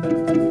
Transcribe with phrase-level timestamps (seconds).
[0.00, 0.47] Wow,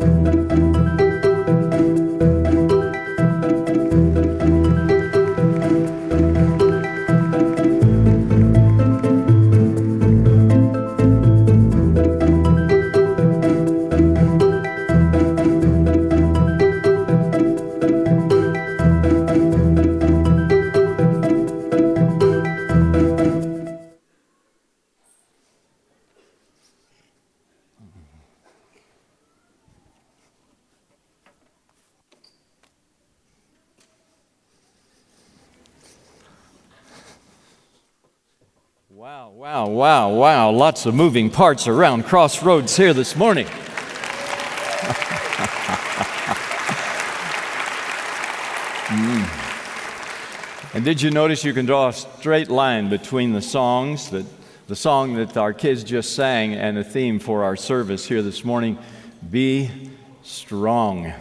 [40.18, 40.50] wow.
[40.50, 43.46] Lots of moving parts around Crossroads here this morning.
[48.88, 49.46] mm.
[50.74, 54.26] And did you notice you can draw a straight line between the songs that
[54.68, 58.44] the song that our kids just sang and the theme for our service here this
[58.44, 58.78] morning,
[59.30, 59.70] Be
[60.24, 61.14] Strong.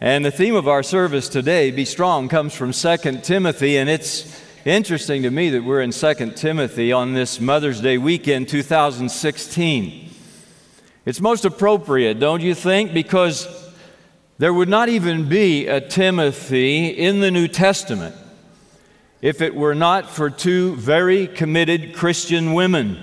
[0.00, 4.42] And the theme of our service today, Be Strong, comes from 2 Timothy, and it's
[4.64, 10.08] Interesting to me that we're in 2 Timothy on this Mother's Day weekend 2016.
[11.04, 12.94] It's most appropriate, don't you think?
[12.94, 13.48] Because
[14.38, 18.14] there would not even be a Timothy in the New Testament
[19.20, 23.02] if it were not for two very committed Christian women.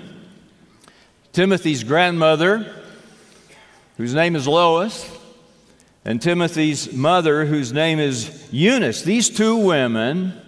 [1.34, 2.74] Timothy's grandmother,
[3.98, 5.14] whose name is Lois,
[6.06, 9.02] and Timothy's mother, whose name is Eunice.
[9.02, 10.40] These two women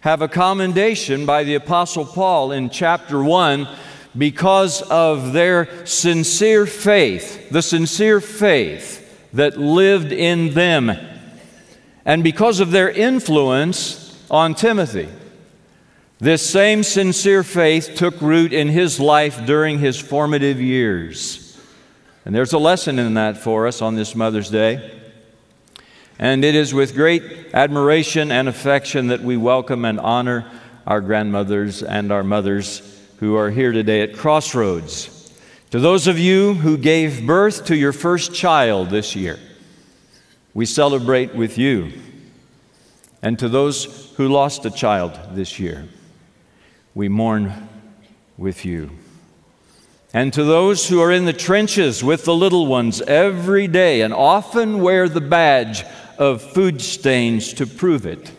[0.00, 3.68] have a commendation by the Apostle Paul in chapter 1
[4.16, 10.90] because of their sincere faith, the sincere faith that lived in them,
[12.04, 15.08] and because of their influence on Timothy.
[16.20, 21.56] This same sincere faith took root in his life during his formative years.
[22.24, 24.97] And there's a lesson in that for us on this Mother's Day.
[26.18, 27.22] And it is with great
[27.54, 30.50] admiration and affection that we welcome and honor
[30.84, 32.82] our grandmothers and our mothers
[33.20, 35.32] who are here today at Crossroads.
[35.70, 39.38] To those of you who gave birth to your first child this year,
[40.54, 41.92] we celebrate with you.
[43.22, 45.86] And to those who lost a child this year,
[46.94, 47.68] we mourn
[48.36, 48.90] with you.
[50.12, 54.14] And to those who are in the trenches with the little ones every day and
[54.14, 55.84] often wear the badge
[56.18, 58.32] of food stains to prove it.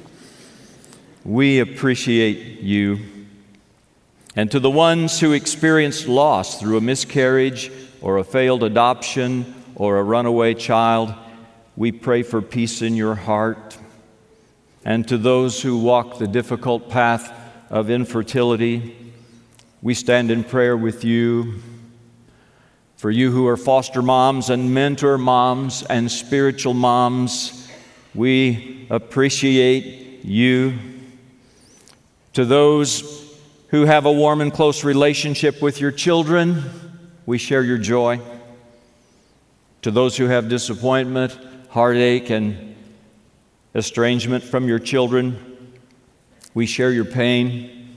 [1.23, 2.99] We appreciate you.
[4.35, 9.97] And to the ones who experienced loss through a miscarriage or a failed adoption or
[9.97, 11.13] a runaway child,
[11.77, 13.77] we pray for peace in your heart.
[14.83, 17.33] And to those who walk the difficult path
[17.69, 19.13] of infertility,
[19.81, 21.61] we stand in prayer with you.
[22.97, 27.58] For you who are foster moms and mentor moms and spiritual moms,
[28.15, 30.77] we appreciate you.
[32.33, 33.37] To those
[33.67, 36.63] who have a warm and close relationship with your children,
[37.25, 38.19] we share your joy.
[39.83, 41.37] To those who have disappointment,
[41.69, 42.75] heartache, and
[43.75, 45.37] estrangement from your children,
[46.53, 47.95] we share your pain.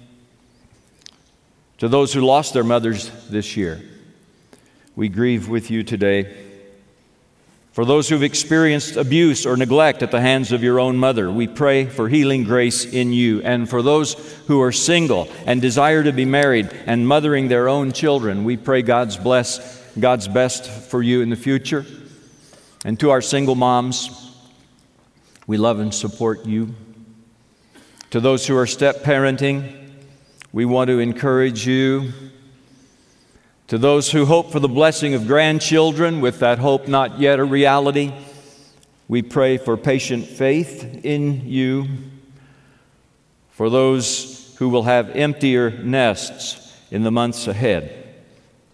[1.78, 3.82] To those who lost their mothers this year,
[4.94, 6.51] we grieve with you today.
[7.72, 11.46] For those who've experienced abuse or neglect at the hands of your own mother, we
[11.46, 13.40] pray for healing grace in you.
[13.40, 14.12] And for those
[14.46, 18.82] who are single and desire to be married and mothering their own children, we pray
[18.82, 21.86] God's bless, God's best for you in the future.
[22.84, 24.34] And to our single moms,
[25.46, 26.74] we love and support you.
[28.10, 29.90] To those who are step parenting,
[30.52, 32.12] we want to encourage you
[33.72, 37.44] to those who hope for the blessing of grandchildren, with that hope not yet a
[37.44, 38.12] reality,
[39.08, 41.86] we pray for patient faith in you.
[43.52, 48.14] For those who will have emptier nests in the months ahead,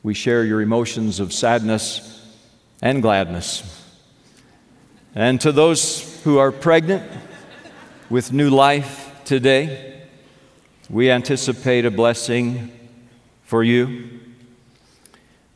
[0.03, 2.37] we share your emotions of sadness
[2.83, 3.85] and gladness.
[5.15, 7.09] And to those who are pregnant
[8.11, 10.03] with new life today,
[10.91, 12.73] we anticipate a blessing
[13.45, 14.23] for you.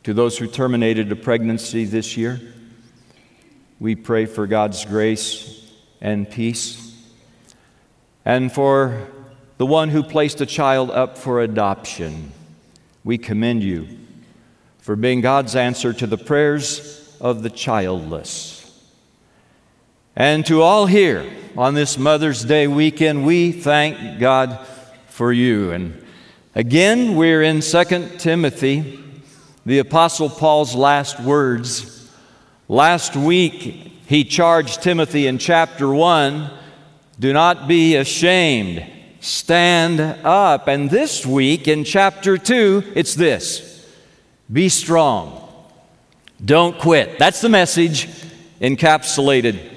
[0.05, 2.41] To those who terminated a pregnancy this year,
[3.79, 6.97] we pray for God's grace and peace.
[8.25, 9.07] And for
[9.59, 12.33] the one who placed a child up for adoption,
[13.05, 13.87] we commend you
[14.79, 18.59] for being God's answer to the prayers of the childless.
[20.17, 24.67] And to all here on this Mother's Day weekend, we thank God
[25.07, 25.71] for you.
[25.71, 26.05] And
[26.57, 27.85] again, we're in 2
[28.19, 29.02] Timothy
[29.65, 31.93] the Apostle Paul's last words
[32.73, 36.51] Last week, he charged Timothy in chapter 1
[37.21, 38.85] do not be ashamed,
[39.21, 40.69] stand up.
[40.69, 43.87] And this week in chapter 2, it's this
[44.51, 45.53] be strong,
[46.43, 47.19] don't quit.
[47.19, 48.09] That's the message
[48.61, 49.72] encapsulated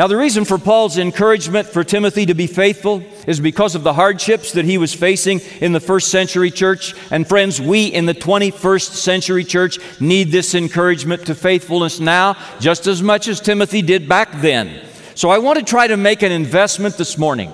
[0.00, 3.92] now, the reason for Paul's encouragement for Timothy to be faithful is because of the
[3.92, 6.94] hardships that he was facing in the first century church.
[7.10, 12.86] And, friends, we in the 21st century church need this encouragement to faithfulness now just
[12.86, 14.82] as much as Timothy did back then.
[15.16, 17.52] So, I want to try to make an investment this morning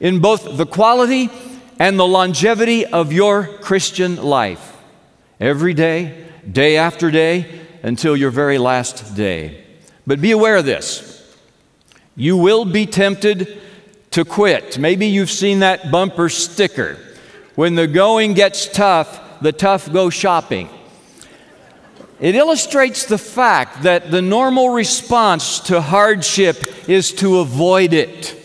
[0.00, 1.28] in both the quality
[1.78, 4.74] and the longevity of your Christian life
[5.38, 9.62] every day, day after day, until your very last day.
[10.06, 11.11] But be aware of this.
[12.16, 13.58] You will be tempted
[14.10, 14.78] to quit.
[14.78, 16.98] Maybe you've seen that bumper sticker.
[17.54, 20.68] When the going gets tough, the tough go shopping.
[22.20, 28.38] It illustrates the fact that the normal response to hardship is to avoid it.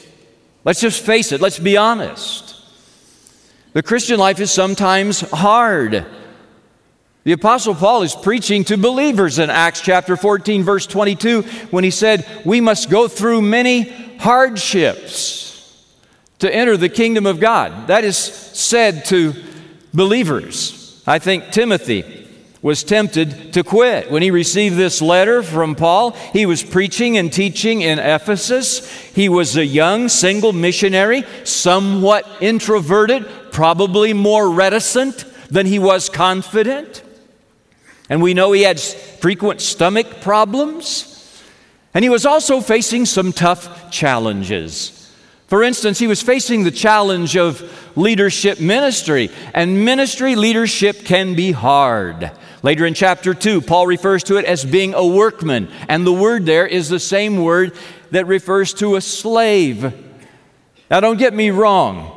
[0.63, 2.55] Let's just face it, let's be honest.
[3.73, 6.05] The Christian life is sometimes hard.
[7.27, 11.41] The Apostle Paul is preaching to believers in Acts chapter 14, verse 22,
[11.71, 13.81] when he said, We must go through many
[14.17, 15.85] hardships
[16.39, 17.87] to enter the kingdom of God.
[17.87, 19.33] That is said to
[19.93, 21.03] believers.
[21.05, 22.29] I think Timothy
[22.61, 24.09] was tempted to quit.
[24.09, 28.89] When he received this letter from Paul, he was preaching and teaching in Ephesus.
[29.13, 37.03] He was a young single missionary, somewhat introverted, probably more reticent than he was confident.
[38.09, 41.13] And we know he had frequent stomach problems.
[41.93, 44.93] And he was also facing some tough challenges.
[45.47, 47.63] For instance, he was facing the challenge of
[47.97, 52.31] leadership ministry, and ministry leadership can be hard.
[52.63, 56.45] Later in chapter 2, Paul refers to it as being a workman, and the word
[56.45, 57.73] there is the same word
[58.11, 59.93] that refers to a slave.
[60.91, 62.11] Now, don't get me wrong,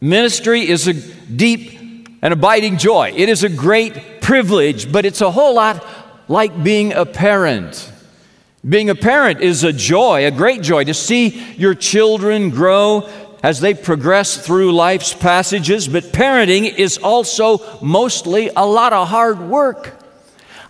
[0.00, 3.12] ministry is a deep and abiding joy.
[3.16, 5.84] It is a great privilege, but it's a whole lot
[6.28, 7.92] like being a parent.
[8.66, 13.06] Being a parent is a joy, a great joy, to see your children grow
[13.42, 19.38] as they progress through life's passages, but parenting is also mostly a lot of hard
[19.38, 20.00] work.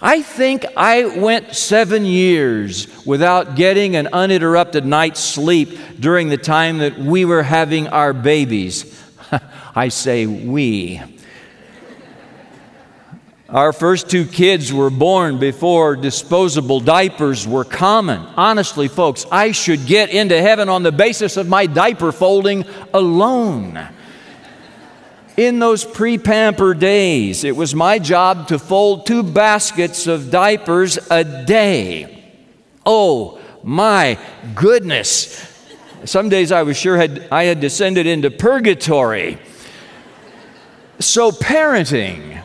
[0.02, 6.78] I think I went seven years without getting an uninterrupted night's sleep during the time
[6.78, 9.00] that we were having our babies.
[9.76, 11.00] I say we.
[13.48, 18.22] Our first two kids were born before disposable diapers were common.
[18.36, 22.64] Honestly, folks, I should get into heaven on the basis of my diaper folding
[22.94, 23.86] alone.
[25.36, 30.96] In those pre pamper days, it was my job to fold two baskets of diapers
[31.10, 32.32] a day.
[32.86, 34.18] Oh, my
[34.54, 35.50] goodness.
[36.06, 39.38] Some days I was sure had, I had descended into purgatory.
[40.98, 42.43] So, parenting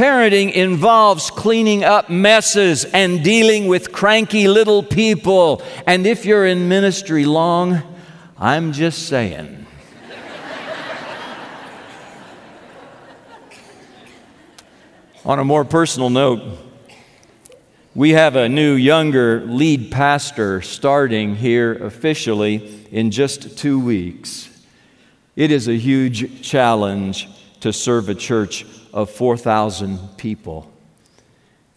[0.00, 5.62] Parenting involves cleaning up messes and dealing with cranky little people.
[5.86, 7.82] And if you're in ministry long,
[8.38, 9.66] I'm just saying.
[15.26, 16.44] On a more personal note,
[17.94, 24.48] we have a new younger lead pastor starting here officially in just two weeks.
[25.36, 27.28] It is a huge challenge
[27.60, 30.70] to serve a church of 4,000 people.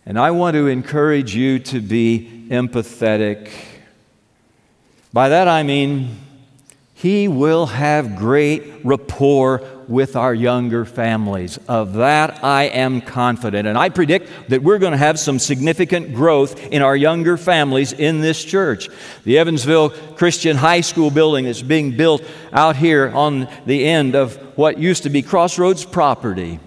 [0.05, 3.51] And I want to encourage you to be empathetic.
[5.13, 6.17] By that I mean,
[6.93, 11.57] he will have great rapport with our younger families.
[11.67, 13.67] Of that, I am confident.
[13.67, 17.91] And I predict that we're going to have some significant growth in our younger families
[17.93, 18.89] in this church.
[19.25, 24.35] The Evansville Christian High School building is being built out here on the end of
[24.57, 26.59] what used to be Crossroads property.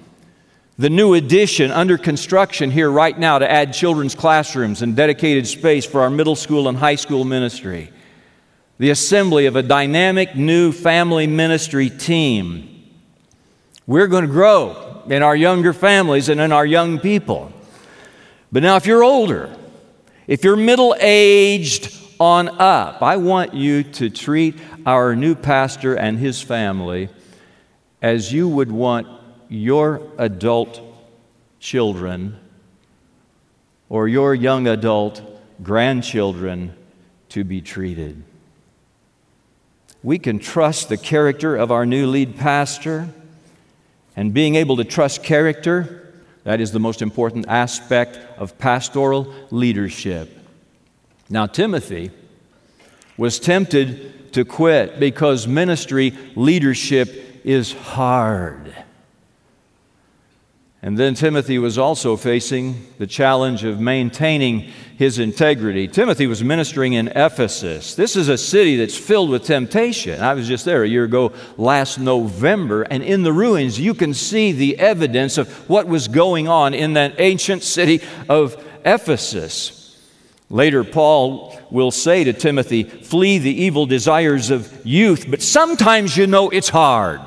[0.79, 5.87] The new addition under construction here right now to add children's classrooms and dedicated space
[5.87, 7.91] for our middle school and high school ministry.
[8.79, 12.77] The assembly of a dynamic new family ministry team
[13.87, 17.53] we're going to grow in our younger families and in our young people.
[18.51, 19.55] But now, if you're older,
[20.27, 26.19] if you're middle aged on up, I want you to treat our new pastor and
[26.19, 27.09] his family
[28.03, 29.07] as you would want
[29.49, 30.81] your adult
[31.61, 32.39] children
[33.89, 35.23] or your young adult
[35.63, 36.75] grandchildren
[37.29, 38.23] to be treated.
[40.03, 43.09] We can trust the character of our new lead pastor
[44.15, 46.07] and being able to trust character
[46.47, 50.39] That is the most important aspect of pastoral leadership.
[51.29, 52.13] Now, Timothy
[53.17, 58.73] was tempted to quit because ministry leadership is hard.
[60.87, 65.89] And then Timothy was also facing the challenge of maintaining his integrity.
[65.89, 67.97] Timothy was ministering in Ephesus.
[67.97, 70.21] This is a city that's filled with temptation.
[70.21, 74.15] I was just there a year ago last November, and in the ruins, you can
[74.15, 80.01] see the evidence of what was going on in that ancient city of Ephesus.
[80.51, 86.29] Later, Paul will say to Timothy, Flee the evil desires of youth, but sometimes you
[86.29, 87.23] know it's hard.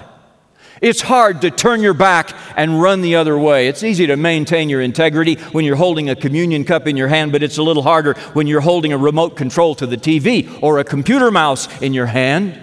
[0.81, 3.67] It's hard to turn your back and run the other way.
[3.67, 7.31] It's easy to maintain your integrity when you're holding a communion cup in your hand,
[7.31, 10.79] but it's a little harder when you're holding a remote control to the TV or
[10.79, 12.57] a computer mouse in your hand.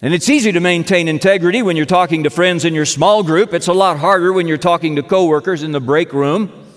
[0.00, 3.52] And it's easy to maintain integrity when you're talking to friends in your small group.
[3.52, 6.67] It's a lot harder when you're talking to coworkers in the break room.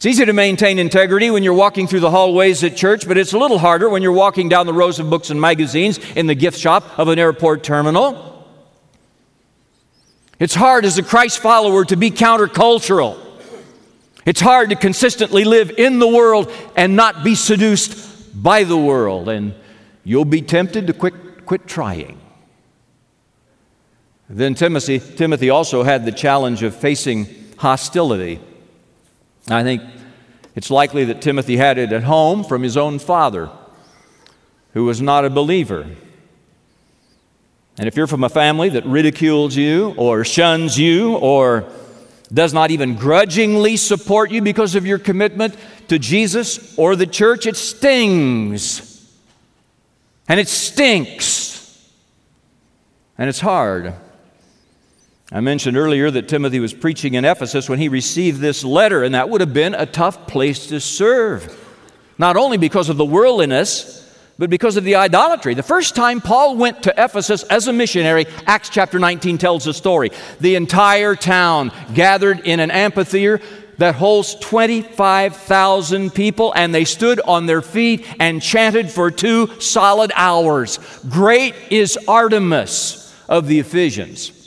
[0.00, 3.34] It's easy to maintain integrity when you're walking through the hallways at church, but it's
[3.34, 6.34] a little harder when you're walking down the rows of books and magazines in the
[6.34, 8.48] gift shop of an airport terminal.
[10.38, 13.18] It's hard as a Christ follower to be countercultural.
[14.24, 19.28] It's hard to consistently live in the world and not be seduced by the world,
[19.28, 19.54] and
[20.02, 22.18] you'll be tempted to quit, quit trying.
[24.30, 27.26] Then Timothy, Timothy also had the challenge of facing
[27.58, 28.40] hostility.
[29.48, 29.82] I think
[30.54, 33.50] it's likely that Timothy had it at home from his own father,
[34.72, 35.86] who was not a believer.
[37.78, 41.64] And if you're from a family that ridicules you or shuns you or
[42.32, 45.56] does not even grudgingly support you because of your commitment
[45.88, 48.86] to Jesus or the church, it stings.
[50.28, 51.90] And it stinks.
[53.18, 53.94] And it's hard.
[55.32, 59.14] I mentioned earlier that Timothy was preaching in Ephesus when he received this letter, and
[59.14, 61.56] that would have been a tough place to serve.
[62.18, 63.98] Not only because of the worldliness,
[64.38, 65.54] but because of the idolatry.
[65.54, 69.74] The first time Paul went to Ephesus as a missionary, Acts chapter 19 tells the
[69.74, 70.10] story.
[70.40, 73.40] The entire town gathered in an amphitheater
[73.78, 80.10] that holds 25,000 people, and they stood on their feet and chanted for two solid
[80.16, 80.78] hours.
[81.08, 84.39] Great is Artemis of the Ephesians.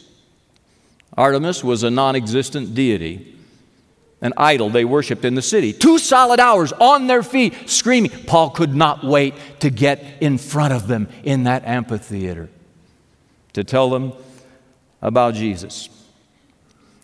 [1.18, 3.36] Artemis was a non existent deity,
[4.22, 5.74] an idol they worshiped in the city.
[5.74, 8.12] Two solid hours on their feet, screaming.
[8.26, 12.50] Paul could not wait to get in front of them in that amphitheater
[13.54, 14.14] to tell them
[15.02, 15.90] about Jesus.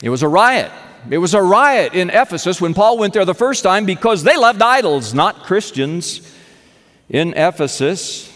[0.01, 0.71] It was a riot.
[1.09, 4.35] It was a riot in Ephesus when Paul went there the first time because they
[4.35, 6.35] loved idols, not Christians
[7.09, 8.27] in Ephesus.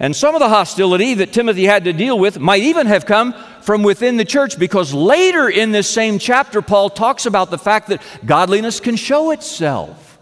[0.00, 3.34] And some of the hostility that Timothy had to deal with might even have come
[3.60, 7.88] from within the church because later in this same chapter, Paul talks about the fact
[7.88, 10.18] that godliness can show itself.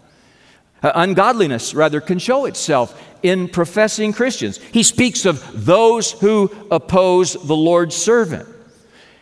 [0.83, 4.57] Uh, ungodliness, rather, can show itself in professing Christians.
[4.57, 8.49] He speaks of those who oppose the Lord's servant.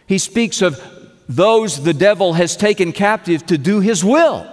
[0.07, 0.81] He speaks of
[1.29, 4.47] those the devil has taken captive to do his will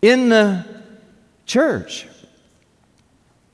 [0.00, 0.64] in the
[1.44, 2.06] church.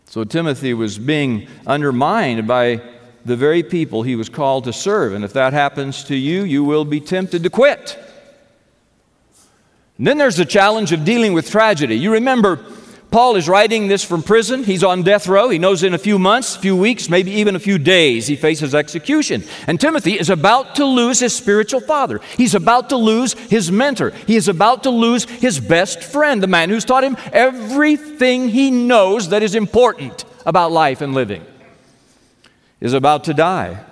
[0.08, 2.80] So Timothy was being undermined by
[3.26, 5.12] the very people he was called to serve.
[5.12, 7.98] And if that happens to you, you will be tempted to quit.
[9.98, 11.98] And then there's the challenge of dealing with tragedy.
[11.98, 12.64] You remember,
[13.10, 14.64] Paul is writing this from prison.
[14.64, 15.48] He's on death row.
[15.48, 18.74] He knows in a few months, few weeks, maybe even a few days, he faces
[18.74, 19.44] execution.
[19.66, 22.20] And Timothy is about to lose his spiritual father.
[22.36, 24.10] He's about to lose his mentor.
[24.10, 28.70] He is about to lose his best friend, the man who's taught him everything he
[28.70, 31.46] knows that is important about life and living,
[32.78, 33.84] is about to die.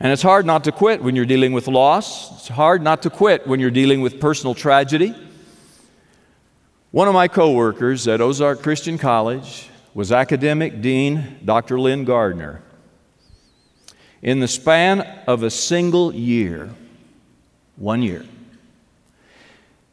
[0.00, 2.40] And it's hard not to quit when you're dealing with loss.
[2.40, 5.14] It's hard not to quit when you're dealing with personal tragedy.
[6.90, 11.78] One of my coworkers at Ozark Christian College was academic dean Dr.
[11.78, 12.62] Lynn Gardner.
[14.22, 16.70] In the span of a single year,
[17.76, 18.24] one year,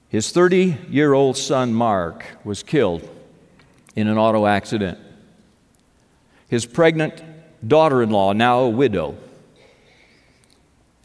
[0.08, 3.06] his 30 year old son Mark was killed
[3.98, 4.98] in an auto accident.
[6.48, 7.22] His pregnant
[7.68, 9.18] daughter in law, now a widow,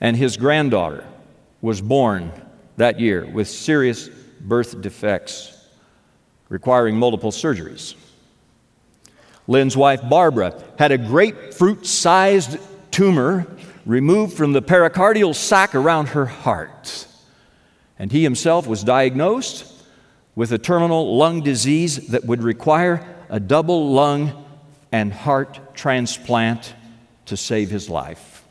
[0.01, 1.05] and his granddaughter
[1.61, 2.31] was born
[2.77, 4.09] that year with serious
[4.41, 5.57] birth defects
[6.51, 7.95] requiring multiple surgeries.
[9.47, 12.59] Lynn's wife, Barbara, had a grapefruit sized
[12.91, 13.47] tumor
[13.87, 17.07] removed from the pericardial sac around her heart.
[17.99, 19.73] And he himself was diagnosed
[20.35, 24.45] with a terminal lung disease that would require a double lung
[24.93, 26.75] and heart transplant
[27.27, 28.45] to save his life.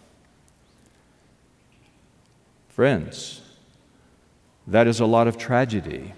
[2.70, 3.42] Friends,
[4.68, 6.14] that is a lot of tragedy.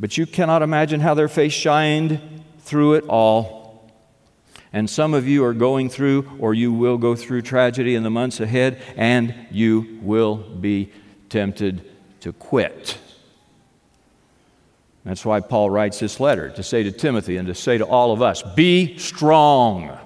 [0.00, 2.20] But you cannot imagine how their face shined
[2.60, 3.90] through it all.
[4.72, 8.10] And some of you are going through, or you will go through tragedy in the
[8.10, 10.90] months ahead, and you will be
[11.28, 11.88] tempted
[12.20, 12.98] to quit.
[15.04, 18.12] That's why Paul writes this letter to say to Timothy and to say to all
[18.12, 19.96] of us be strong.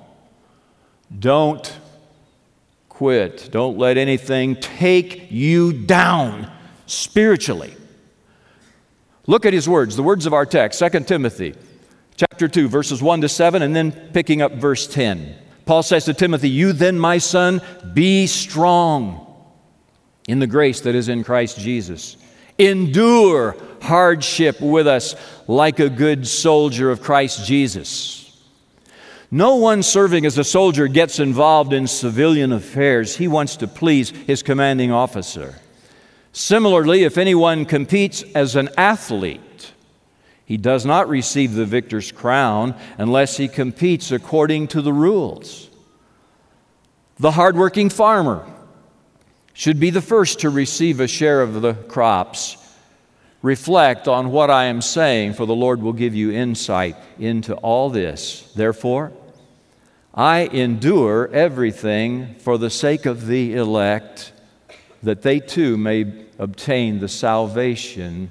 [1.17, 1.73] Don't
[2.89, 3.49] quit.
[3.53, 6.51] Don't let anything take you down
[6.87, 7.75] spiritually.
[9.29, 11.55] Look at his words, the words of our text, 2 Timothy
[12.17, 15.37] chapter 2, verses 1 to 7, and then picking up verse 10.
[15.67, 17.61] Paul says to Timothy, You then, my son,
[17.93, 19.25] be strong
[20.27, 22.17] in the grace that is in Christ Jesus.
[22.57, 25.15] Endure hardship with us
[25.47, 28.25] like a good soldier of Christ Jesus.
[29.31, 33.17] No one serving as a soldier gets involved in civilian affairs.
[33.17, 35.55] He wants to please his commanding officer.
[36.33, 39.73] Similarly, if anyone competes as an athlete,
[40.45, 45.69] he does not receive the victor's crown unless he competes according to the rules.
[47.19, 48.47] The hardworking farmer
[49.53, 52.57] should be the first to receive a share of the crops.
[53.43, 57.91] Reflect on what I am saying, for the Lord will give you insight into all
[57.91, 58.53] this.
[58.55, 59.13] Therefore,
[60.15, 64.33] I endure everything for the sake of the elect
[65.03, 68.31] that they too may obtain the salvation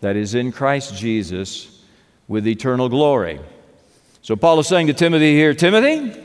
[0.00, 1.82] that is in Christ Jesus
[2.28, 3.40] with eternal glory.
[4.22, 6.16] So, Paul is saying to Timothy here Timothy,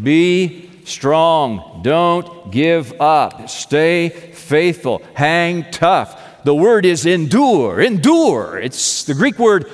[0.00, 6.44] be strong, don't give up, stay faithful, hang tough.
[6.44, 8.58] The word is endure, endure.
[8.58, 9.70] It's the Greek word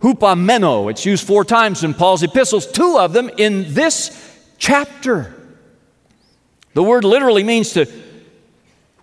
[0.00, 0.90] hupomeno.
[0.90, 5.34] It's used four times in Paul's epistles, two of them in this chapter.
[6.74, 7.86] The word literally means to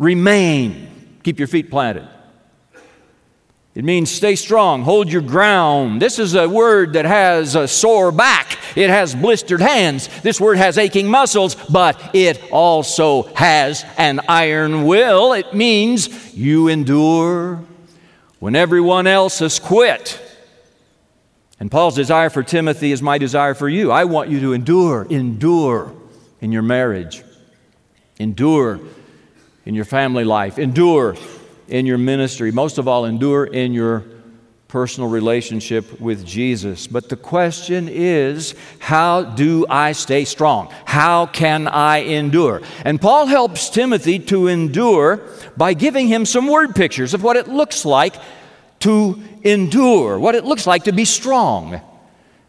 [0.02, 1.20] Remain.
[1.22, 2.10] Keep your feet planted.
[3.76, 6.02] It means stay strong, hold your ground.
[6.02, 8.58] This is a word that has a sore back.
[8.76, 10.10] It has blistered hands.
[10.24, 15.34] This word has aching muscles, but it also has an iron will.
[15.34, 17.64] It means you endure
[18.40, 20.20] when everyone else has quit.
[21.60, 23.92] And Paul's desire for Timothy is my desire for you.
[23.92, 25.94] I want you to endure, endure
[26.42, 27.24] in your marriage,
[28.18, 28.80] endure
[29.66, 31.16] in your family life, endure
[31.68, 34.04] in your ministry, most of all, endure in your
[34.68, 36.88] personal relationship with Jesus.
[36.88, 40.74] But the question is, how do I stay strong?
[40.86, 42.62] How can I endure?
[42.86, 45.22] And Paul helps Timothy to endure
[45.58, 48.16] by giving him some word pictures of what it looks like
[48.80, 51.82] to endure, what it looks like to be strong.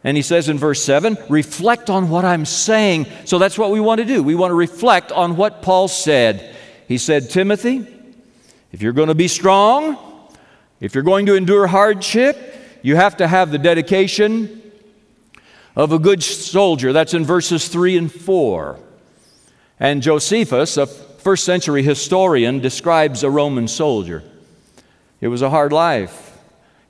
[0.04, 3.06] And he says in verse 7, reflect on what I'm saying.
[3.24, 4.22] So that's what we want to do.
[4.22, 6.51] We want to reflect on what Paul said.
[6.88, 7.86] He said, Timothy,
[8.72, 9.96] if you're going to be strong,
[10.80, 14.62] if you're going to endure hardship, you have to have the dedication
[15.76, 16.92] of a good soldier.
[16.92, 18.78] That's in verses 3 and 4.
[19.78, 24.22] And Josephus, a first century historian, describes a Roman soldier.
[25.20, 26.36] It was a hard life.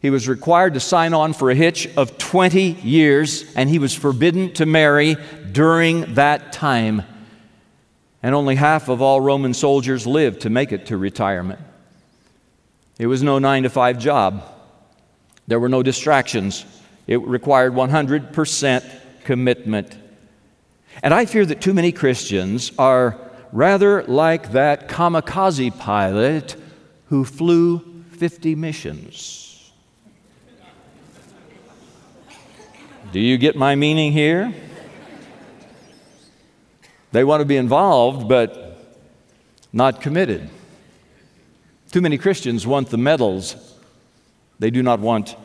[0.00, 3.94] He was required to sign on for a hitch of 20 years, and he was
[3.94, 5.16] forbidden to marry
[5.52, 7.02] during that time
[8.22, 11.60] and only half of all Roman soldiers lived to make it to retirement.
[12.98, 14.44] It was no nine to five job,
[15.48, 16.64] there were no distractions.
[17.06, 18.84] It required 100%
[19.24, 19.96] commitment.
[21.02, 23.18] And I fear that too many Christians are
[23.50, 26.54] rather like that kamikaze pilot
[27.06, 29.72] who flew 50 missions.
[33.12, 34.54] Do you get my meaning here?
[37.12, 38.78] They want to be involved, but
[39.72, 40.48] not committed.
[41.92, 43.54] Too many Christians want the medals,
[44.58, 45.36] they do not want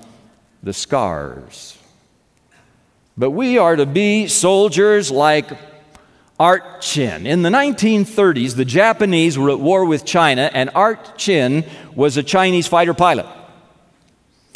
[0.63, 1.77] the scars.
[3.17, 5.49] But we are to be soldiers like
[6.39, 7.25] Art Chin.
[7.25, 12.23] In the 1930s, the Japanese were at war with China, and Art Chin was a
[12.23, 13.25] Chinese fighter pilot.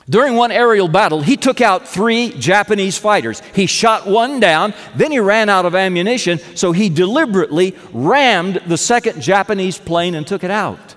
[0.10, 3.42] During one aerial battle, he took out three Japanese fighters.
[3.54, 8.78] He shot one down, then he ran out of ammunition, so he deliberately rammed the
[8.78, 10.96] second Japanese plane and took it out.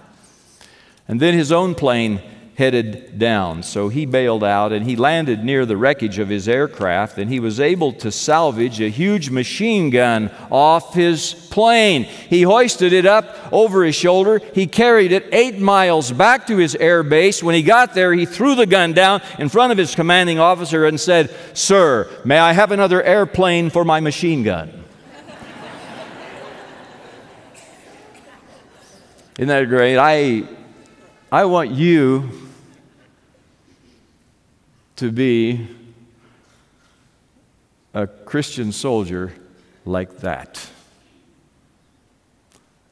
[1.07, 2.23] And then his own plane
[2.57, 3.63] headed down.
[3.65, 7.41] So he bailed out and he landed near the wreckage of his aircraft and he
[7.41, 12.05] was able to salvage a huge machine gun off his plane.
[12.05, 14.41] He hoisted it up over his shoulder.
[14.55, 17.43] He carried it eight miles back to his air base.
[17.43, 20.87] When he got there, he threw the gun down in front of his commanding officer
[20.87, 24.71] and said, Sir, may I have another airplane for my machine gun?
[29.39, 29.99] Isn't that great?
[29.99, 30.45] I,
[31.33, 32.44] I want you
[34.97, 35.67] to be
[37.93, 39.33] a Christian soldier
[39.85, 40.69] like that.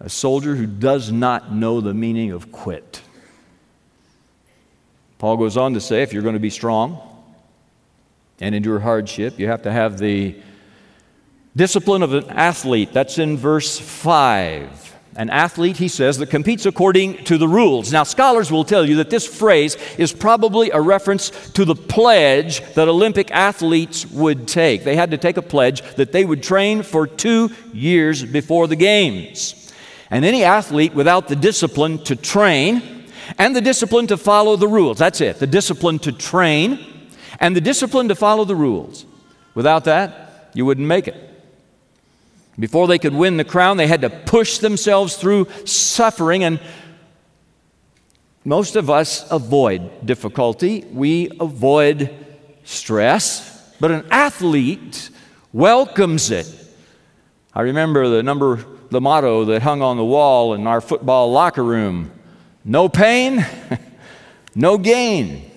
[0.01, 3.01] A soldier who does not know the meaning of quit.
[5.19, 7.01] Paul goes on to say if you're going to be strong
[8.41, 10.37] and endure hardship, you have to have the
[11.55, 12.93] discipline of an athlete.
[12.93, 17.93] That's in verse 5 an athlete, he says, that competes according to the rules.
[17.93, 22.61] Now, scholars will tell you that this phrase is probably a reference to the pledge
[22.75, 24.85] that Olympic athletes would take.
[24.85, 28.77] They had to take a pledge that they would train for two years before the
[28.77, 29.71] Games.
[30.11, 33.07] And any athlete without the discipline to train
[33.39, 37.61] and the discipline to follow the rules, that's it, the discipline to train and the
[37.61, 39.05] discipline to follow the rules.
[39.55, 41.32] Without that, you wouldn't make it.
[42.59, 46.45] Before they could win the crown, they had to push themselves through suffering.
[46.45, 46.61] And
[48.45, 52.15] most of us avoid difficulty, we avoid
[52.65, 53.75] stress.
[53.81, 55.11] But an athlete
[55.53, 56.47] welcomes it.
[57.55, 61.65] I remember the number, the motto that hung on the wall in our football locker
[61.65, 62.13] room
[62.65, 63.45] no pain,
[64.55, 65.51] no gain.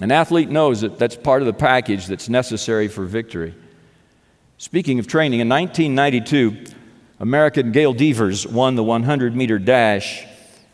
[0.00, 3.54] An athlete knows that that's part of the package that's necessary for victory.
[4.64, 6.72] Speaking of training, in 1992,
[7.20, 10.24] American Gail Devers won the 100 meter dash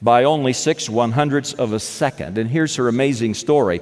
[0.00, 2.38] by only six one hundredths of a second.
[2.38, 3.80] And here's her amazing story.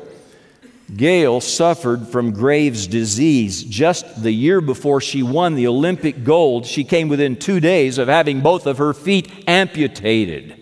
[0.96, 3.62] Gail suffered from Graves' disease.
[3.62, 8.08] Just the year before she won the Olympic gold, she came within two days of
[8.08, 10.58] having both of her feet amputated.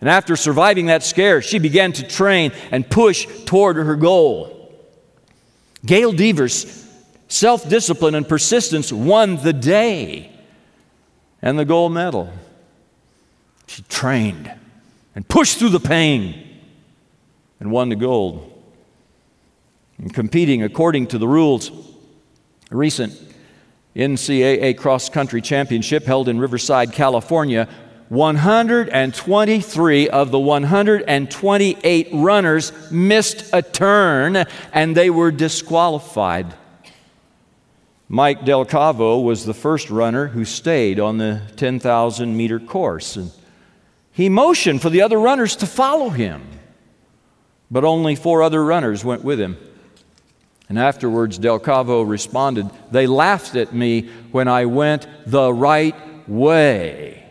[0.00, 4.54] And after surviving that scare, she began to train and push toward her goal.
[5.84, 6.77] Gail Devers
[7.28, 10.32] Self discipline and persistence won the day
[11.42, 12.32] and the gold medal.
[13.66, 14.50] She trained
[15.14, 16.58] and pushed through the pain
[17.60, 18.54] and won the gold.
[19.98, 21.70] And competing according to the rules,
[22.70, 23.12] a recent
[23.94, 27.68] NCAA cross country championship held in Riverside, California,
[28.08, 36.54] 123 of the 128 runners missed a turn and they were disqualified.
[38.08, 43.16] Mike Delcavo was the first runner who stayed on the 10,000 meter course.
[43.16, 43.30] And
[44.12, 46.42] he motioned for the other runners to follow him,
[47.70, 49.58] but only four other runners went with him.
[50.70, 55.94] And afterwards, Delcavo responded, They laughed at me when I went the right
[56.28, 57.24] way.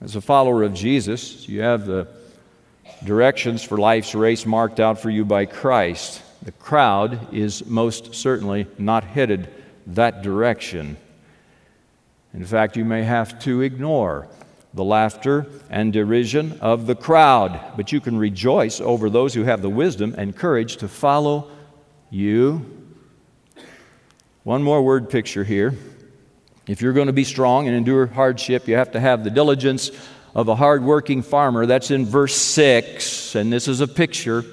[0.00, 2.08] As a follower of Jesus, you have the
[3.04, 6.22] directions for life's race marked out for you by Christ.
[6.44, 9.48] The crowd is most certainly not headed
[9.86, 10.98] that direction.
[12.34, 14.28] In fact, you may have to ignore
[14.74, 19.62] the laughter and derision of the crowd, but you can rejoice over those who have
[19.62, 21.50] the wisdom and courage to follow
[22.10, 22.66] you.
[24.42, 25.74] One more word picture here.
[26.66, 29.90] If you're going to be strong and endure hardship, you have to have the diligence
[30.34, 31.64] of a hardworking farmer.
[31.64, 34.44] That's in verse 6, and this is a picture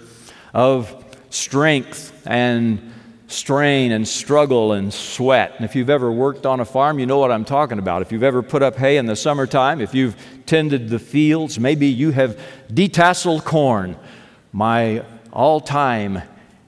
[0.53, 2.93] of strength and
[3.27, 5.53] strain and struggle and sweat.
[5.55, 8.01] And if you've ever worked on a farm, you know what I'm talking about.
[8.01, 10.15] If you've ever put up hay in the summertime, if you've
[10.45, 12.39] tended the fields, maybe you have
[12.71, 13.97] detasseled corn,
[14.51, 16.21] my all time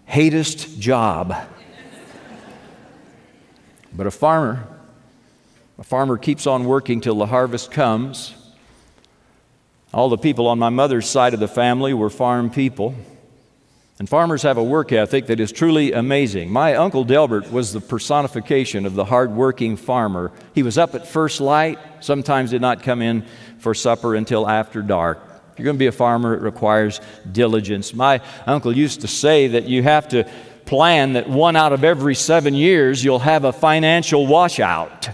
[0.05, 1.35] hatest job.
[3.93, 4.65] but a farmer,
[5.77, 8.33] a farmer keeps on working till the harvest comes.
[9.93, 12.95] All the people on my mother's side of the family were farm people.
[13.99, 16.51] And farmers have a work ethic that is truly amazing.
[16.51, 20.31] My uncle Delbert was the personification of the hardworking farmer.
[20.55, 23.25] He was up at first light, sometimes did not come in
[23.59, 25.19] for supper until after dark.
[25.51, 26.99] If you're going to be a farmer, it requires
[27.31, 27.93] diligence.
[27.93, 30.27] My uncle used to say that you have to
[30.65, 35.09] plan that one out of every seven years you'll have a financial washout.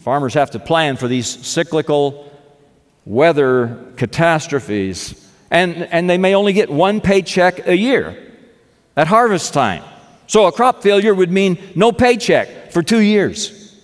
[0.00, 2.32] Farmers have to plan for these cyclical
[3.04, 8.16] weather catastrophes and, and they may only get one paycheck a year
[8.96, 9.82] at harvest time.
[10.26, 13.74] So a crop failure would mean no paycheck for two years.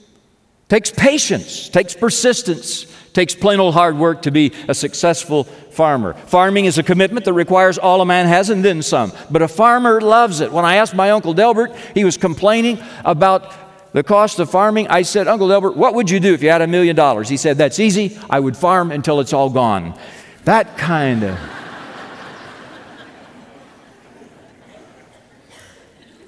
[0.68, 6.14] Takes patience, takes persistence, takes plain old hard work to be a successful farmer.
[6.14, 9.12] Farming is a commitment that requires all a man has and then some.
[9.30, 10.52] But a farmer loves it.
[10.52, 13.52] When I asked my Uncle Delbert, he was complaining about
[13.92, 14.88] the cost of farming.
[14.88, 17.28] I said, Uncle Delbert, what would you do if you had a million dollars?
[17.28, 18.18] He said, That's easy.
[18.28, 19.98] I would farm until it's all gone.
[20.44, 21.53] That kind of.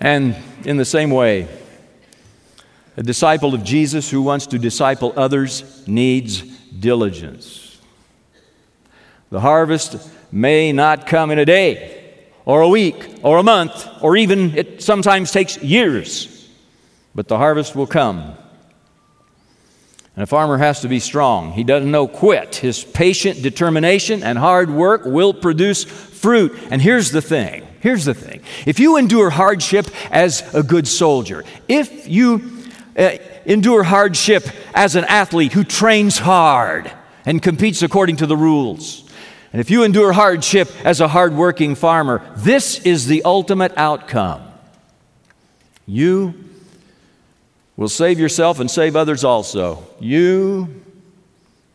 [0.07, 1.49] And in the same way,
[2.97, 7.79] A disciple of Jesus who wants to disciple others needs diligence.
[9.31, 9.97] The harvest
[10.33, 12.15] may not come in a day
[12.47, 16.49] or a week or a month, or even it sometimes takes years,
[17.15, 18.37] but the harvest will come.
[20.15, 21.53] And a farmer has to be strong.
[21.53, 22.55] He doesn't know quit.
[22.55, 26.57] His patient determination and hard work will produce fruit.
[26.71, 28.41] And here's the thing here's the thing.
[28.67, 32.65] If you endure hardship as a good soldier, if you
[32.99, 34.45] uh, endure hardship
[34.75, 36.91] as an athlete who trains hard
[37.25, 39.09] and competes according to the rules.
[39.53, 44.43] And if you endure hardship as a hardworking farmer, this is the ultimate outcome.
[45.87, 46.35] You
[47.77, 49.87] will save yourself and save others also.
[50.01, 50.83] You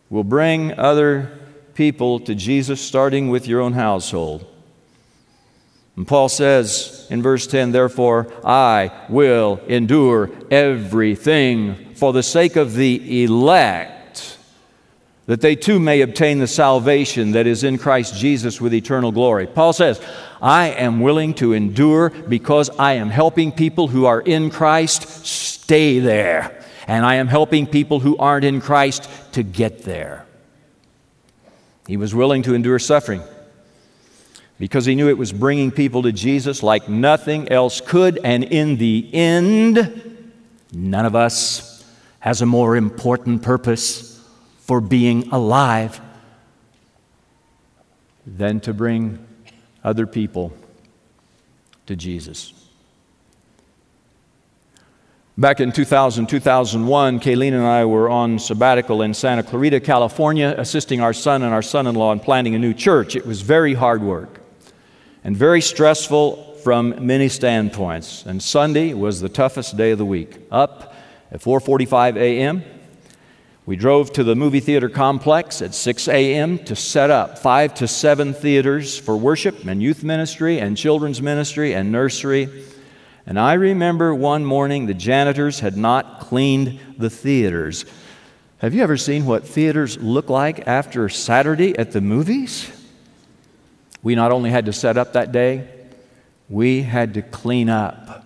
[0.10, 1.32] will bring other
[1.74, 4.51] people to Jesus, starting with your own household.
[5.95, 12.73] And Paul says in verse 10, Therefore, I will endure everything for the sake of
[12.73, 14.38] the elect,
[15.25, 19.47] that they too may obtain the salvation that is in Christ Jesus with eternal glory.
[19.47, 20.01] Paul says,
[20.41, 25.99] I am willing to endure because I am helping people who are in Christ stay
[25.99, 30.25] there, and I am helping people who aren't in Christ to get there.
[31.86, 33.21] He was willing to endure suffering
[34.62, 38.19] because he knew it was bringing people to Jesus like nothing else could.
[38.24, 40.21] And in the end,
[40.71, 41.84] none of us
[42.19, 44.24] has a more important purpose
[44.60, 46.00] for being alive
[48.28, 49.26] than to bring
[49.84, 50.54] other people
[51.88, 52.54] to Jesus.
[55.39, 61.02] Back in 2000, 2001, Kayleen and I were on sabbatical in Santa Clarita, California, assisting
[61.02, 63.15] our son and our son in law in planting a new church.
[63.15, 64.40] It was very hard work
[65.24, 68.26] and very stressful from many standpoints.
[68.26, 70.40] And Sunday was the toughest day of the week.
[70.52, 70.96] Up
[71.32, 72.64] at 4:45 a.m.
[73.66, 76.58] We drove to the movie theater complex at 6 a.m.
[76.66, 81.74] to set up five to seven theaters for worship and youth ministry and children's ministry
[81.74, 82.50] and nursery.
[83.26, 87.86] And I remember one morning the janitors had not cleaned the theaters.
[88.58, 92.70] Have you ever seen what theaters look like after Saturday at the movies?
[94.04, 95.68] We not only had to set up that day,
[96.50, 98.26] we had to clean up.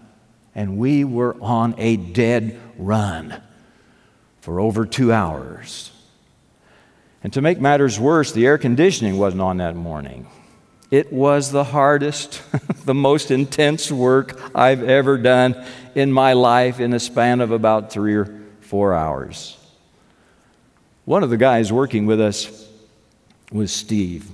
[0.53, 3.41] And we were on a dead run
[4.39, 5.91] for over two hours.
[7.23, 10.27] And to make matters worse, the air conditioning wasn't on that morning.
[10.91, 12.41] It was the hardest,
[12.85, 17.91] the most intense work I've ever done in my life in a span of about
[17.91, 19.57] three or four hours.
[21.05, 22.67] One of the guys working with us
[23.51, 24.29] was Steve.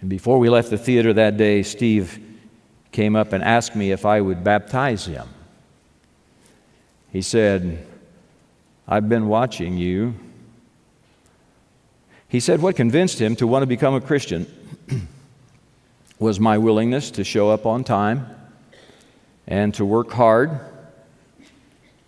[0.00, 2.20] And before we left the theater that day, Steve
[2.92, 5.28] came up and asked me if I would baptize him.
[7.10, 7.86] He said,
[8.86, 10.14] I've been watching you.
[12.28, 14.46] He said what convinced him to want to become a Christian
[16.18, 18.26] was my willingness to show up on time
[19.46, 20.60] and to work hard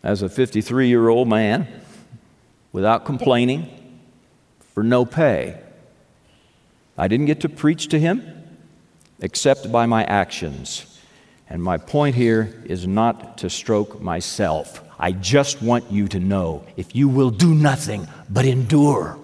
[0.03, 1.67] as a 53 year old man
[2.73, 3.69] without complaining
[4.75, 5.59] for no pay.
[7.01, 8.23] I didn't get to preach to him
[9.21, 10.87] except by my actions.
[11.49, 14.85] And my point here is not to stroke myself.
[14.99, 19.19] I just want you to know if you will do nothing but endure,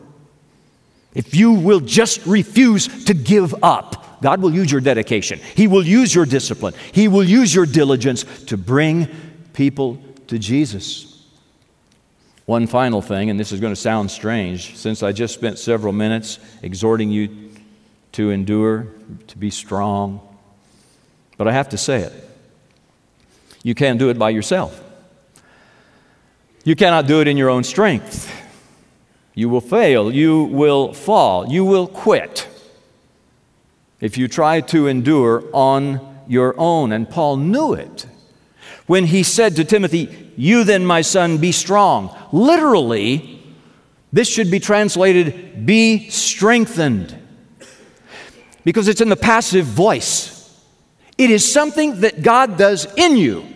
[1.14, 5.38] if you will just refuse to give up, God will use your dedication.
[5.38, 6.72] He will use your discipline.
[6.92, 9.08] He will use your diligence to bring
[9.52, 11.24] people to Jesus.
[12.46, 15.92] One final thing, and this is going to sound strange, since I just spent several
[15.92, 17.45] minutes exhorting you
[18.16, 18.86] to endure,
[19.26, 20.26] to be strong.
[21.36, 22.12] But I have to say it.
[23.62, 24.82] You can't do it by yourself.
[26.64, 28.32] You cannot do it in your own strength.
[29.34, 30.10] You will fail.
[30.10, 31.46] You will fall.
[31.46, 32.48] You will quit
[34.00, 36.92] if you try to endure on your own.
[36.92, 38.06] And Paul knew it
[38.86, 42.16] when he said to Timothy, You then, my son, be strong.
[42.32, 43.42] Literally,
[44.10, 47.25] this should be translated, Be strengthened
[48.66, 50.52] because it's in the passive voice.
[51.16, 53.46] It is something that God does in you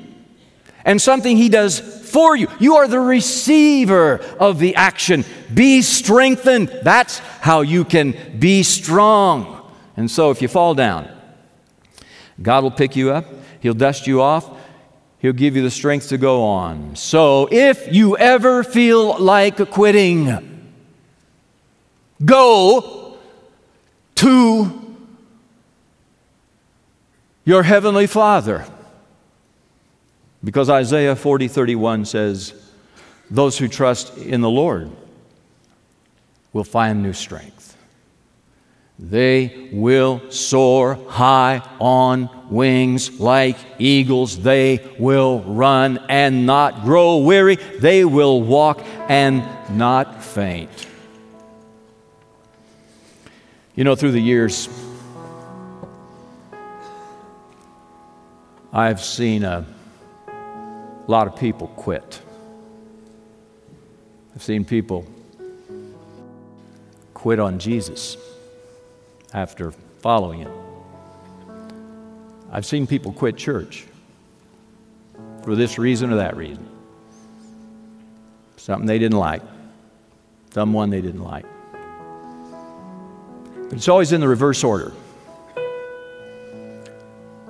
[0.84, 2.46] and something He does for you.
[2.60, 5.24] You are the receiver of the action.
[5.52, 6.68] Be strengthened.
[6.84, 9.68] That's how you can be strong.
[9.96, 11.10] And so if you fall down,
[12.40, 13.26] God will pick you up,
[13.58, 14.48] He'll dust you off,
[15.18, 16.94] He'll give you the strength to go on.
[16.94, 20.70] So if you ever feel like quitting,
[22.24, 23.18] go
[24.14, 24.79] to
[27.50, 28.64] your heavenly Father.
[30.44, 32.54] Because Isaiah 40 31 says,
[33.28, 34.88] those who trust in the Lord
[36.52, 37.76] will find new strength.
[39.00, 44.40] They will soar high on wings like eagles.
[44.40, 47.56] They will run and not grow weary.
[47.56, 49.42] They will walk and
[49.76, 50.70] not faint.
[53.74, 54.68] You know, through the years,
[58.72, 59.66] I've seen a
[61.09, 62.22] lot of people quit.
[64.35, 65.06] I've seen people
[67.12, 68.16] quit on Jesus
[69.35, 70.52] after following him.
[72.52, 73.87] I've seen people quit church
[75.42, 76.64] for this reason or that reason.
[78.56, 79.42] Something they didn't like,
[80.52, 81.46] someone they didn't like.
[83.68, 84.92] But it's always in the reverse order.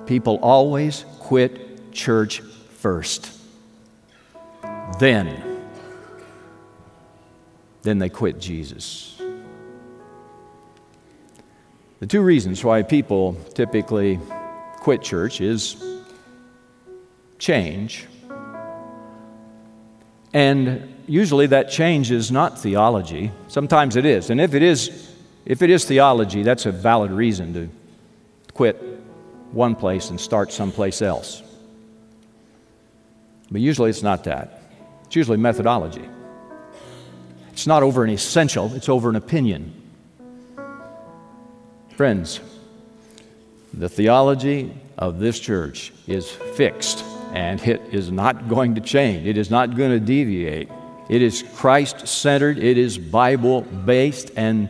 [0.05, 3.31] People always quit church first.
[4.99, 5.41] Then,
[7.83, 9.21] then they quit Jesus.
[11.99, 14.19] The two reasons why people typically
[14.77, 15.83] quit church is
[17.37, 18.07] change.
[20.33, 23.31] And usually that change is not theology.
[23.47, 24.29] Sometimes it is.
[24.29, 25.11] And if it is,
[25.45, 27.69] if it is theology, that's a valid reason to
[28.53, 28.90] quit
[29.53, 31.41] one place and start someplace else.
[33.51, 34.61] But usually it's not that.
[35.05, 36.07] It's usually methodology.
[37.51, 39.73] It's not over an essential, it's over an opinion.
[41.95, 42.39] Friends,
[43.73, 49.27] the theology of this church is fixed and it is not going to change.
[49.27, 50.69] It is not going to deviate.
[51.09, 54.69] It is Christ centered, it is Bible based, and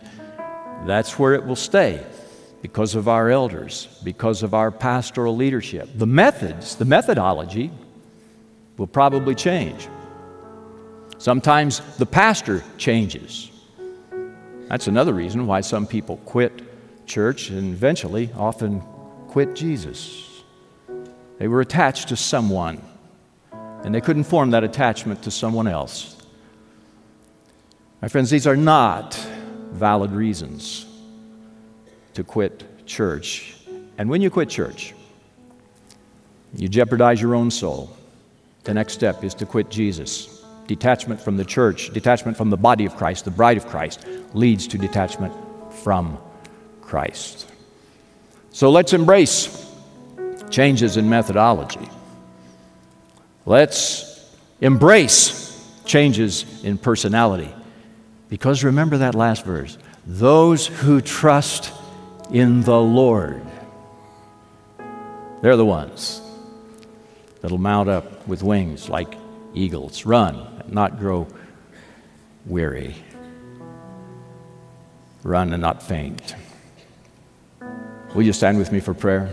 [0.85, 2.03] that's where it will stay
[2.61, 5.89] because of our elders, because of our pastoral leadership.
[5.95, 7.71] The methods, the methodology
[8.77, 9.87] will probably change.
[11.17, 13.51] Sometimes the pastor changes.
[14.67, 16.61] That's another reason why some people quit
[17.07, 18.81] church and eventually often
[19.27, 20.43] quit Jesus.
[21.39, 22.81] They were attached to someone
[23.83, 26.15] and they couldn't form that attachment to someone else.
[28.01, 29.15] My friends, these are not
[29.71, 30.85] valid reasons
[32.13, 33.55] to quit church.
[33.97, 34.93] And when you quit church,
[36.55, 37.95] you jeopardize your own soul.
[38.63, 40.43] The next step is to quit Jesus.
[40.67, 44.67] Detachment from the church, detachment from the body of Christ, the bride of Christ, leads
[44.67, 45.33] to detachment
[45.83, 46.17] from
[46.81, 47.49] Christ.
[48.51, 49.69] So let's embrace
[50.49, 51.89] changes in methodology.
[53.45, 55.41] Let's embrace
[55.85, 57.53] changes in personality.
[58.29, 61.71] Because remember that last verse those who trust
[62.31, 63.45] in the Lord,
[65.41, 66.21] they're the ones
[67.41, 69.15] that'll mount up with wings like
[69.53, 71.27] eagles, run, and not grow
[72.45, 72.95] weary,
[75.23, 76.35] run and not faint.
[78.15, 79.29] Will you stand with me for prayer?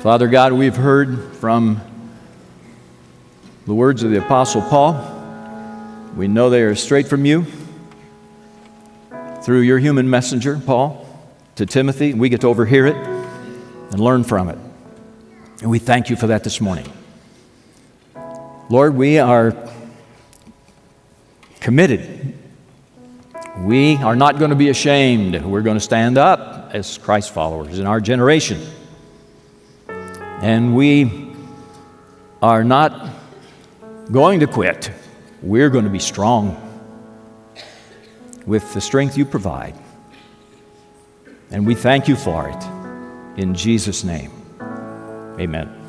[0.00, 1.80] Father God, we've heard from
[3.66, 5.12] the words of the Apostle Paul.
[6.16, 7.46] We know they are straight from you
[9.46, 11.06] through your human messenger, Paul,
[11.54, 12.12] to Timothy.
[12.14, 14.58] We get to overhear it and learn from it.
[15.62, 16.92] And we thank you for that this morning.
[18.68, 19.56] Lord, we are
[21.60, 22.36] committed.
[23.58, 25.40] We are not going to be ashamed.
[25.40, 28.60] We're going to stand up as Christ followers in our generation.
[29.88, 31.30] And we
[32.42, 33.12] are not
[34.10, 34.90] going to quit.
[35.40, 36.65] We're going to be strong
[38.46, 39.74] with the strength you provide.
[41.50, 43.40] And we thank you for it.
[43.40, 44.30] In Jesus' name,
[45.38, 45.85] amen.